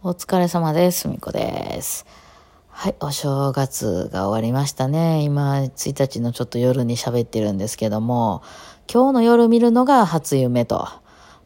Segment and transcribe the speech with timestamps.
[0.00, 1.08] お疲れ様です。
[1.08, 2.06] みこです。
[2.68, 5.22] はい、お正月が終わりましたね。
[5.24, 8.44] 今、1日のちょっと夜に喋ってるんですけども、
[8.86, 10.86] 今日の夜見るのが初夢と。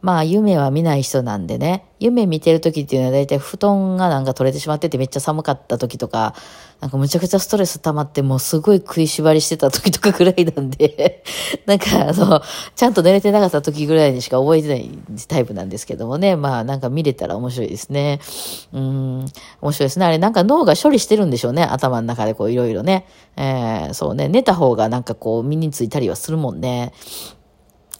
[0.03, 6.35] まあ、夢は見ない人なんでね、夢見てる時っていうのは大体布団がなんか取れてしまっててめっちゃ寒かった時とか、
[6.81, 11.23] なんかむちゃくちゃストレス溜まってもうすごい食いしばりしてた時とかぐらいなんで、
[11.65, 12.43] なんかあの、
[12.75, 14.91] ちゃんと寝れてなかった時ぐらいにしか覚えてない
[15.29, 18.19] タイプなんですけどもね、まあなんか見れたら面白いですね。
[18.73, 19.19] うん、
[19.61, 20.07] 面白いですね。
[20.07, 23.07] あれなんか脳が処理してるんでしょうね、頭の中でこういろいろね。
[23.37, 26.93] えー、そうね、寝た方がなんかこう身についたりはするもんね。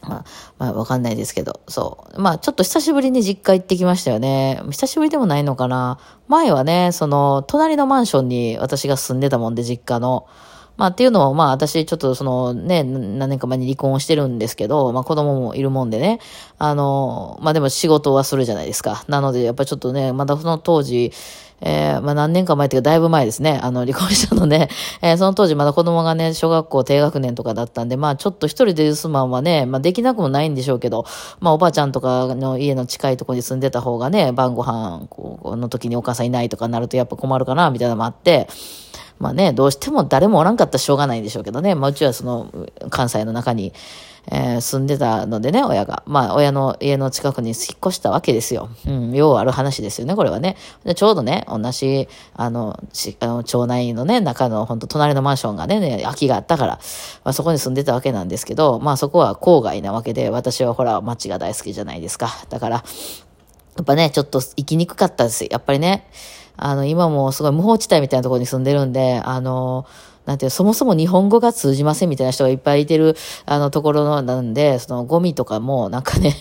[0.03, 0.25] まあ、
[0.59, 2.21] まあ、わかんないですけど、そう。
[2.21, 4.61] まあ、ちょっと久しぶりに実家行ってきましたよね。
[4.71, 5.99] 久しぶりでもないのかな。
[6.29, 10.27] 前はね、その、隣のマンションに私が住んでたもんで、実家の。
[10.77, 16.19] まあ、っていうのも、まあ、私、ちょっとその、ね、何年か前に離婚をしてるんですけど、まあ、子供もいるもんでね。
[16.59, 19.05] あの、まあ、でも仕事はするじゃないですか。
[19.07, 21.13] なので、やっぱちょっとね、まだその当時、
[21.65, 23.61] えー、まあ何年か前っていうかだいぶ前ですね。
[23.63, 24.69] あの離婚したのね、
[25.01, 31.05] えー、その当時まだ子供がね、小学校低学年とかだったんで、まあちょっと一人で留守番はね、まあできなくもないんでしょうけど、
[31.39, 38.49] まあおばあちゃんとかの家の近いところに住んでた方がね、晩ご飯この時にお母さんいないとかなるとやっぱ困るかな、みたいなのもあって、
[39.21, 41.77] まあね、どうしても誰もおらんかったらしょうがないんでしょうけどね。
[41.77, 42.49] まあうちはその
[42.91, 43.73] 関西の中に、
[44.31, 46.03] えー、住んでたのでね、親が。
[46.07, 48.69] まあ、親の家の近くに引っ越したわけですよ。
[48.87, 50.57] うん、ようある話ですよね、これはね。
[50.85, 52.79] でちょうどね、同じ、あの、
[53.21, 56.73] あの町内のね、中の、本当隣のマンションがね、ね空きがあったから、
[57.25, 62.29] まあ、そこに住んでたわけなんですけど、まあ、そこは郊外なわけで、私はほら、街が大好きじゃないですか。
[62.49, 62.77] だから、
[63.77, 65.47] やっぱね、ちょっと生きにくかったです。
[65.51, 66.07] やっぱりね、
[66.57, 69.87] あの、今もすごい無法地帯みたいなところに住んでるんで、あの、
[70.25, 76.37] なんていう、そもそも日本語が通じませんみたいな人がいっぱいいてる、あの、ところなんで、その、ゴミとかも、なんかね、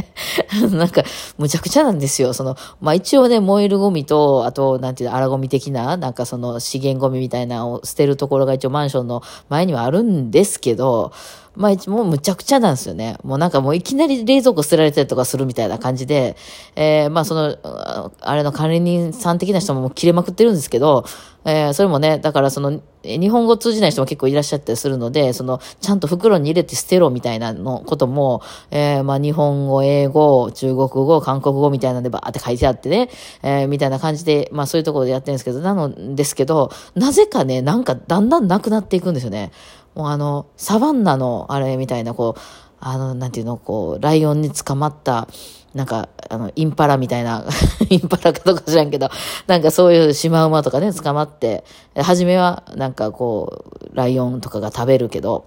[0.72, 1.02] なんか、
[1.36, 2.32] むちゃくちゃなんですよ。
[2.32, 11.12] その、まあ、一応ね、燃えるゴミと、あと、なんていう、荒ゴミ的な、なんかその、資源ゴミみたいなのを捨てるところが一応マンションの前にはあるんですけど、
[11.58, 13.16] まあ、もうむちゃくちゃなんですよね。
[13.24, 16.36] もうなんかもういきなり冷蔵庫捨てられたりとかするみたいな感じで、
[16.76, 21.04] えー、まあその、あれの管理人さん的な人ももう切れまくってるんですけど、
[21.44, 28.40] えー、それもね、だからその、日本語通じない人も結構いらっしゃったりするので、その、ちゃんと袋に入れて捨てろみたいなのことも、
[28.70, 33.10] えー、まあ日本語、英語、中国語、韓国語みたいなのでバーって書いてあってね、
[33.42, 39.50] えー、みたいな感じで、まあそういうところでやってるんですけど、なのですけど、なぜかね、なんかだんだんなくなっていくんですよね。
[39.98, 42.40] もうあの、サバンナのあれみたいな、こう、
[42.78, 45.26] あの、なんていうの、こう、ライオンに捕まった、
[45.74, 47.44] なんか、あの、インパラみたいな、
[47.90, 49.10] インパラかとか知らんけど、
[49.48, 51.64] なんかそういうシマウマとかね、捕まって、
[51.96, 55.46] 初めはなんかこう、ライオンとかが食べるけど、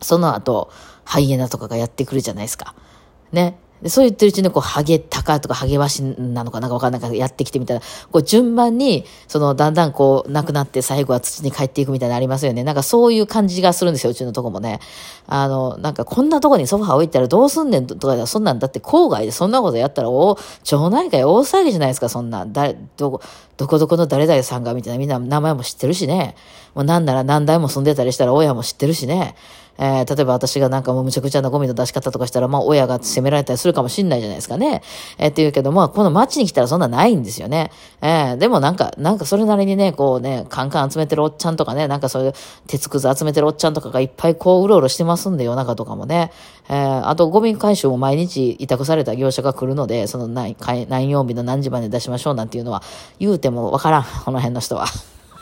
[0.00, 0.70] その後、
[1.04, 2.74] ハイエナとかがやってくるじゃないですか。
[3.30, 3.58] ね。
[3.86, 12.64] でそう言ってるうちに、こう、ハゲタカとかハゲワシなのかなんかわかんないからやってきてみたいな、こう、順番に、その、だんだんこう、なくなって最後は土に帰っていくみたいなのありますよね。
[12.64, 14.80] なんかそういう感じがするんですよ、うちのとこもね。
[15.28, 22.44] あの、なんかこんなとこにソファー置いたらどうすんねんとか、そんなんだって郊外でそんなことやったら、お、町内会大騒ぎじゃないですか、そんな。
[22.44, 23.20] だ、どこ、
[23.56, 26.34] どこどこの誰々さんがみたいなみんな名前も知ってるしね。
[26.74, 29.34] もうなんなら何代も住んでたりしたら親も知ってるしね。
[29.78, 34.82] えー、例えば私がなんかもうむちゃくちゃなゴミの出し方とかしたら、まあ親が責められたりするかもしんないじゃないですかね。
[35.18, 37.70] えー、っていうけど、まあこの街に来たらそんなないんですよね。
[38.00, 42.32] えー、でもなんか、なんかそれなりにね、こうね、カンカン集めてるおっちゃんとかね、なんかそういう
[42.66, 46.32] 鉄くず集めてるおっちゃんとかがいっぱいこううろうろしてますんで、夜中とかもね。
[46.68, 50.56] えー、あとゴミ回収も毎日委託された業者が来るので、その何
[50.88, 52.82] 何曜日の何時まで出しましょうなんていうのは
[53.18, 54.86] 言うてもわからん、この辺の人は。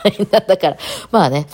[0.47, 0.77] だから、
[1.11, 1.47] まあね、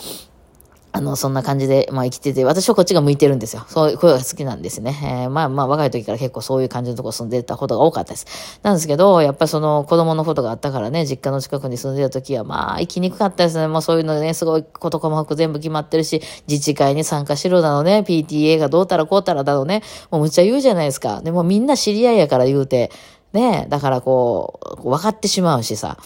[0.93, 3.65] あの、そんな感じで、まあ生きてて、私はこっちが向いてるんですよ。
[3.67, 5.23] そういう声が好きなんですね。
[5.23, 8.59] えー、まあまあ若い時から結構そういう感じのとこ住んでたことが多かったです。
[8.61, 13.67] なんですけど、やっぱりその子供のことがあったからね、実家の近くに住んでた時は、まあ生きにくかったですね。
[13.67, 21.21] まあそういうのでね、すごいこと細かく全部決まってるし、自治会に参加しろだのね、PTA がどうたらこうたらだのね、もうむっちゃ言うじゃないですか。
[21.21, 22.91] でもみんな知り合いやから言うて、
[23.33, 25.97] ねえだからこう、分かってしまうしさ。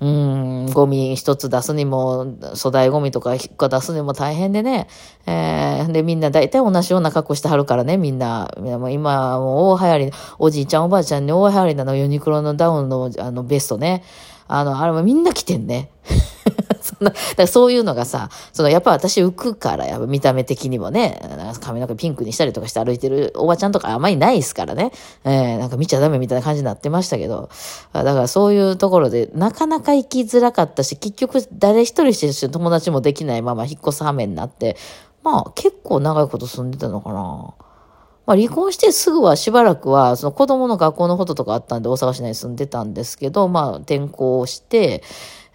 [0.00, 2.26] うん、ゴミ一つ出すにも、
[2.56, 4.88] 粗大ゴミとか一個出すにも大変でね。
[5.26, 8.52] えー、で、みんな大体同じような格好してはるからね、みんな。
[8.58, 14.02] もう今、もう大流行り、おじいちゃんおばあちゃんに大流行りなのユニクロのダウンのあのベストね。
[14.48, 15.90] あの、あれもみんな着てんね。
[16.84, 21.20] そんな、 だからそういうのがさ、そのやっぱ私浮くから、やっぱ見た目的にもね、
[21.60, 24.92] 髪の毛ピンクにしたりとかして歩いてるおばちゃんとかあまりないですからね。
[25.24, 27.48] えー、なんか見ちゃダメみたいな感じになってましたけど。
[27.92, 34.76] だからそういうところで、なかなか行きづらかったし、結局誰一人して友達もできないまま引っ越す羽目になって、
[35.22, 37.54] まあ結構長いこと住んでたのかな。
[38.24, 45.02] まあ、離婚してすぐはしばらくは、その子供の学校のこととかあったんで大阪市内に住んでたんですけど、まあ、転校して、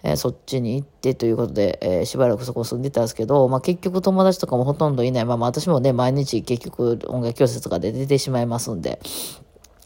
[0.02, 9.00] えー、そっちに行ってということで、えー、しばらくそこ住んでたんですけど、まあ、結局友達とかもほとんどいないまま、私もね、毎日結局音楽教室とかで出てしまいますんで、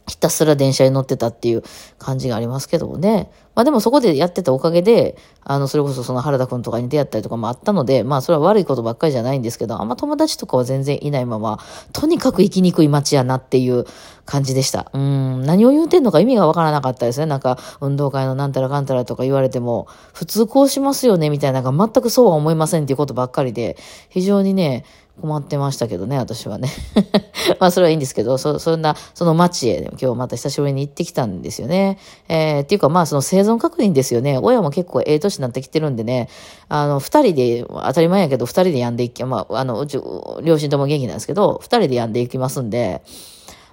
[0.07, 1.63] ひたすら電車に乗ってたっていう
[1.97, 3.31] 感じがありますけどもね。
[3.55, 11.59] まあでもそこでやってたおかげで、あの、それこそその原田くんとかに出会ったりとかもあったので、まあそれは悪いことばっかりじゃないんですけど、あんま友達とかは全然いないまま、
[11.91, 13.85] とにかく生きにくい街やなっていう
[14.25, 14.89] 感じでした。
[14.93, 17.27] うん、何を言うてんのか意味がわからなかったですね。
[17.27, 23.77] なんか、運動会のなんたらかんたらとか言われても、普通こうしますよね、みたいな、全くそうは思いませんっていうことばっかりで、
[24.09, 24.83] 非常にね、
[25.21, 26.69] 困ってましたけどね、私はね。
[27.59, 31.99] まあ、それはいいんですけど、そ、そんな、その街へ、今日また久しぶりに行ってきたんですよね。
[32.27, 34.39] えー、っていうか、まあ、その生存確認ですよね。
[34.41, 36.29] 親も結構ええ年になってきてるんでね、
[36.67, 39.99] あの、二人で、当たり前やけど、二人でやんでいき、まあ、あの、うち、
[40.41, 43.03] 両親とも元気なんですけど、二人でやんでいきますんで、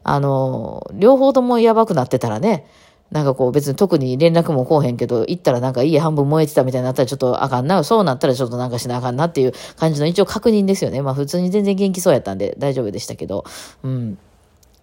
[0.03, 2.67] あの、両方ともやばくなってたらね、
[3.11, 7.83] なんかこう別に特に連絡もこうへんけど、行ったらなんか家半分燃えてたみたいになったらちょっとあかんな。
[7.85, 11.03] そうなったらちょっとなんかしなあかんなっていう感じの一応確認ですよね。
[11.03, 13.45] まあ普通に全然元気そうやったんで大丈夫でしたけど。
[13.83, 14.19] うん。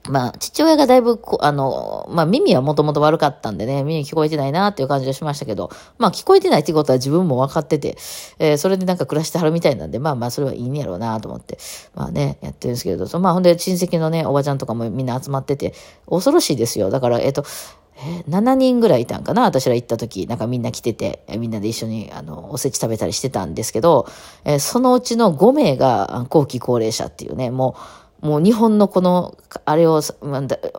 [0.10, 7.98] まあ、父親がだいぶ、あの、まあ、耳はもともと悪かったんでね、耳聞こえてないなっていう感じがしましたけど、まあ、聞こえてないってことは自分も分かってて、
[8.40, 11.58] えー、それでなんか暮らしてはるみたいなんで、まあまあ、それはいいんやろうなと思って、
[11.94, 15.74] まあね、やってるんですけど、まあ、ほんで親戚のね、おばちゃんとかもみんな集まってて、
[16.10, 16.90] 恐ろしいですよ。
[16.90, 17.44] だから、えっ、ー、と、
[17.98, 19.42] えー、7人ぐらいいたんかな？
[19.44, 24.06] 私ら行った時、なんかみんな来てて、みんなで一緒に、あの、おせち食べたりしてたんですけど、
[24.46, 30.02] えー、そのうちの5名が後期高齢者っていうね、もう、もう日本のこの、あれを、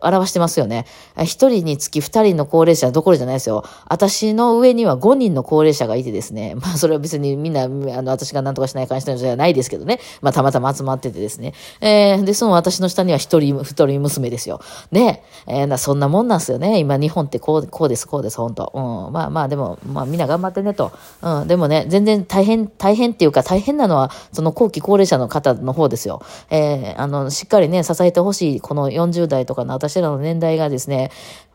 [0.01, 0.85] 表してますよね。
[1.23, 3.63] 一人につき二人の高齢者どころじゃないですよ。
[3.87, 6.55] 私の上には五人の高齢者がいてですね。
[6.59, 9.99] まあそれは別にみんな、あの、私が何とかしない関してのじゃないですけどね。
[10.21, 11.53] まあたまたま集まっててですね。
[11.81, 14.59] えー、で、その私の下には一人、一人娘ですよ。
[14.91, 15.23] ね。
[15.47, 16.79] えー、そんなもんなんですよね。
[16.79, 19.13] 今日本ってこう、こうです、こうです、本当うん。
[19.13, 20.91] まあまあでも、まあみんな頑張ってねと。
[21.21, 21.47] うん。
[21.47, 26.21] でもね、全然大変、大変っていうか大変なのは、その後期高齢者の方の方ですよ。
[26.49, 31.11] えー、あの、しっかりね、支えてほしい、この40代とかの私らの年代がですね、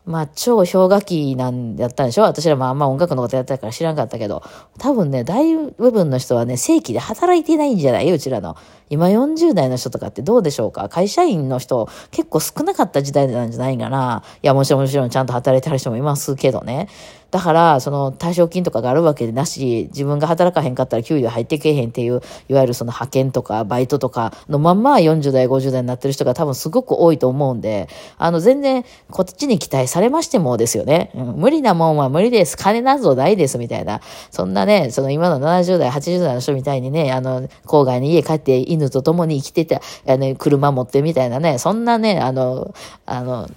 [0.07, 2.25] まあ、超氷河期なんやったんでしょ？
[2.25, 4.43] 私らもあんま音楽のことやったから知らんかったけど、
[4.79, 8.11] 多分ね、大部分の人はね、正規で働いてないんじゃない？
[8.13, 8.55] うちらの。
[8.91, 10.91] 今40代の人とかってどうでしょうか？
[10.91, 14.23] 会社員の人結構少なかった時代なんじゃないかな。
[14.43, 16.89] いや、もちろんもちろんちゃんと働いてはる人もいますけどね。
[17.35, 27.89] だから、その退職金とかがあるわけでなし、自分が働かへんかったら給料入ってけえへんっていう、いわゆるその派遣とかバイトとかのまんま40代、50代になってる人が多分すごく多いと思うんで、
[28.19, 31.11] あの、全然こっちに期待されましてもですよね。
[31.17, 32.57] うん、無理なもんは無理です。
[32.57, 34.01] 金なぞないです、みたいな。
[34.31, 42.73] そんなね、その今の70代、80代の人みたいにね、あの、郊外に家帰って犬と共に生きてて、あの、車持ってみたいなね、そんなね、あの、
[43.07, 43.49] あの、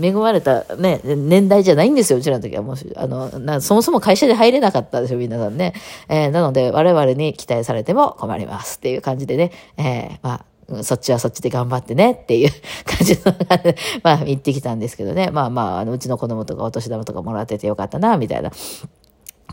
[0.00, 2.62] 恵まれたね、年代じゃないんですよ、うちらの時は。
[2.62, 5.74] もう、あの、の、そもそも会社で入れなかったでしょ、皆さんね。
[6.08, 12.50] えー、なので、我々に期待されても困りますっていう感じでね、えー、まあ、そっちはそっちで頑張ってねっていう
[12.84, 13.34] 感じの、
[14.02, 15.30] まあ、行ってきたんですけどね。
[15.30, 18.50] まあまあ、あの、うちの子供とかお年玉とかもらっててよかったな、みたいな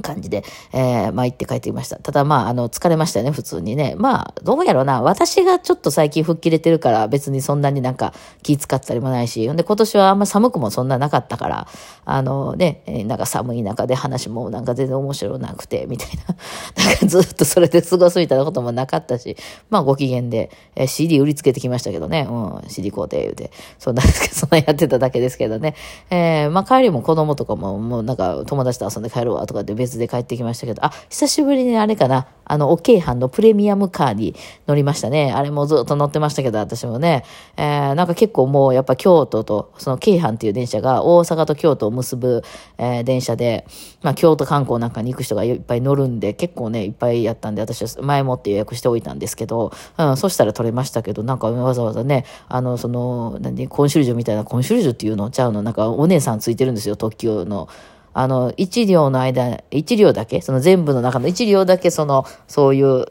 [0.03, 1.97] 感じで、えー、まあ行って帰ってきました。
[1.97, 3.95] ただまあ、あの、疲れましたよね、普通にね。
[3.97, 5.01] まあ、どうやろうな。
[5.01, 8.13] 私がちょっと最近吹っ切れてるから別にそんなになんか
[8.43, 9.49] 気使ったりもないし。
[9.49, 11.67] んで、今年はあんま寒くもそんななかったから、
[12.05, 16.35] あのね、なんか寒い中で話もなんか全然面白なくて、みたいな。
[16.85, 19.37] なんかずっとそれで過ごすみたいなこともなかったし、
[19.69, 22.27] まあご機嫌で、えー、CD 売りつけてきましたけどね。
[22.29, 23.51] うん、CD 工程言うて。
[23.79, 24.01] そんな、
[24.31, 25.75] そんなやってただけですけどね。
[26.09, 34.35] えー、まあ帰りも子供とかももうなんか友達と遊んで帰るわとかで別で帰ってきましたけど、あ、久しぶりにあれかな、あの、お京阪のプレミアムカーに
[34.67, 35.31] 乗りましたね。
[35.31, 37.23] あれもずっと乗ってましたけど、私もね、
[37.57, 42.43] えー、なんか結構もうやっぱ京都と、その京阪っていう電車が大阪と京都を結ぶ、
[42.77, 43.65] えー、電車で、
[44.01, 57.69] まあ京都観光なんかに行く人がいっぱい乗るんで、結構ね、いっぱいやったんで、私は前もって予約しておいたんですけど、うん、そしたら取れましたけど、なんかわざわざね、あの、その、何、コンシュルジュみたいな、コンシュルジュっていうのちゃうの、なんかお姉さんついてるんですよ、特急の。
[58.13, 63.05] あの、一両の間、一両だけ、その全部の中の一両だけ、その、そういう、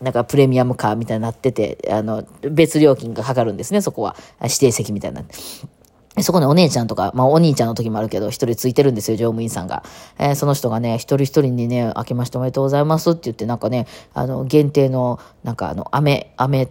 [0.00, 4.14] なんかプレミアムカーみたいになってて、あの、別料金がかかるんですね、そこは。
[4.42, 5.22] 指定席みたいな。
[6.22, 9.82] そこにお姉ちゃんとか、まあお兄ちゃんの時もあるけど、一人ついてるんですよ、乗務員さんが。
[10.18, 16.68] えー、その人がね、一人一人にね、明けましておめでとうございますって言って、なんかね、あの、限定の、なんかあの、飴、飴、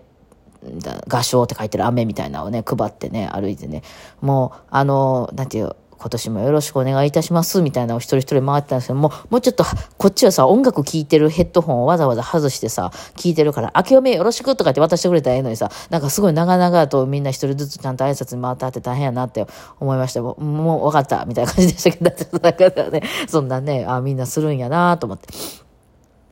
[1.08, 3.84] 画商って書いてる飴みたいなのをね、配ってね、歩いてね、
[4.22, 9.64] もう、あの、なんていう、今年もよろしくお願いいたしますみたいなのを一人一人回ってたんですけどもうもうちょっと
[9.98, 19.46] こっちはさ音楽聴いてるヘッドホンをわざわざ外してさ聴いてるから「明けおめよろしく」とかって渡してくれたらええのにさなんかすごい長々とみんな一人ずつちゃんと挨拶に回ってあって大変やなって
[19.80, 25.65] 思いましたもうもう分かったみたいな感じでしたけどだってだからねそんなねあみんなするんやなと思って。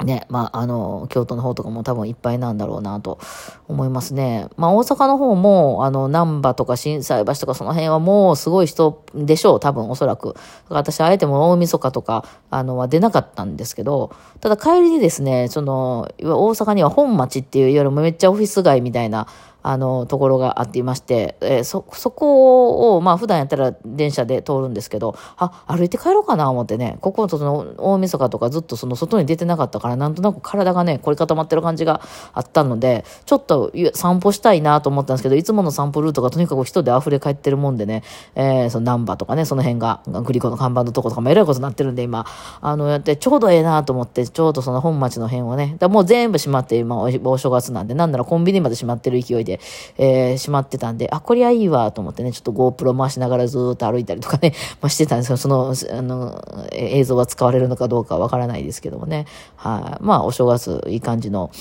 [0.04, 3.20] ね、まあ、あの、京都の方とかも多分いっぱいなんだろうなと
[3.68, 4.48] 思いますね。
[4.58, 10.36] まあ、大阪の方も、あの、難波とか心斎橋とかその辺はもうすごい人でしょう、多分おそらく。
[10.70, 19.28] 私、あえても大晦日とか、あの、は出なかったんですけど、ただ帰りにですね、その、大阪には本町っていうよりもめっちゃオフィス街みたいな、
[19.64, 32.02] あの、ところがあっていまして、えー、そ、そこを、まあ普段やったら電車で通るんですけど、あ、歩いて帰ろうかな思ってね、ここその大晦日とかずっとその外に出てなかったから、なんとなく体がね、凝り固まってる感じが
[32.34, 38.04] あったので、ちょっと散歩したいなと思ったんですけど、いつもの散歩ルートがとにかく人で溢れ返ってるもんでね、
[38.36, 42.26] えー、そのナンバーとかね、その辺が、グリコの看板のとことかもえらいことになってるんで、今、
[42.62, 49.53] あの、やってちょうどええなと思って、ちょうどその本町の辺をね、だもう全部閉まって、今、お正月なんで、なんならコンビニまで閉まってる勢いで、
[49.98, 59.26] えーし、まってたんで、あ、こりゃいいわと思ってね、ちょっと GoPro 回しながらずっと歩いたりとかね、 まあ、してたんですけど、その、あの、映像は使われるのかどうかわからないですけどもね。
[59.56, 61.52] はい、まあ、お正月、いい感じの、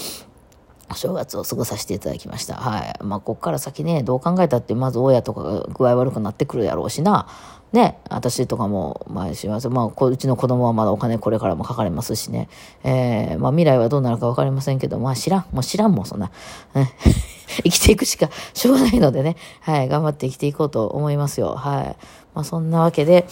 [0.91, 2.55] お正月を過ごさせていただきました。
[2.55, 2.95] はい。
[3.03, 7.27] まあ、こっから先ね、どう考えたって、まず親とかが具合悪くなってくるやろうしな。
[7.73, 9.69] ね、私とかも、まあ、します。
[9.71, 12.49] まあ、うちの子供はまだお金これからもかかりますしね。
[12.85, 15.47] えー、まあ、未来はどうなるかわかりませんけど、まあ、知らん。
[15.53, 16.31] もう知らんもん、そんな。
[16.75, 16.93] ね、
[17.65, 19.37] 生きていくしかしょうがないのでね。
[19.61, 21.55] はい、頑張って生きていこうと思いますよ。
[21.55, 21.97] はい。
[22.35, 23.27] まあ、そんなわけで、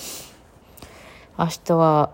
[1.38, 2.10] 明日は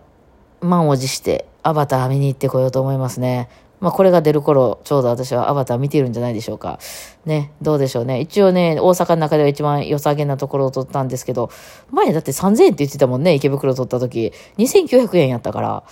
[0.60, 3.48] 満を持してアバター見に行ってこようと思いますね。
[3.80, 6.78] まあ、これが出る頃、ちょうど私はアバター見ているんじゃないでしょうか。
[7.26, 8.20] ね、どうでしょうね。
[8.20, 11.50] 一応ね、大阪の中では一番良さげなところを取ったんですけど、
[11.90, 14.32] 前だって3000円って言ってたもんね、池袋取った時。
[14.58, 15.84] 2900円やったから、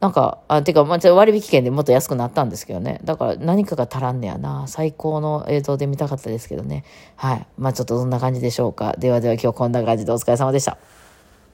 [0.00, 3.00] なんか、あ、てか、まあ、割引券でもっと安くなったんですけどね。
[3.04, 4.64] だから何かが足らんねやな。
[4.66, 6.84] 最高の映像で見たかったですけどね。
[7.16, 7.46] はい。
[7.56, 8.94] まあ、ちょっとどんな感じでしょうか。
[8.98, 10.78] ではでは今日こんな感じでお疲れ様でした。